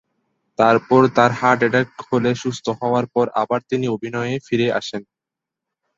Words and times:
তারপর 0.59 1.01
তার 1.15 1.31
heart 1.31 1.61
attack 1.63 1.87
হলে 2.09 2.31
সুস্থ 2.35 2.65
হওয়ার 2.79 3.05
পর 3.15 3.25
আবার 3.41 3.59
তিনি 3.69 3.85
অভিনয়ে 3.87 4.35
ফিরে 4.47 4.67
আসেন। 4.71 5.01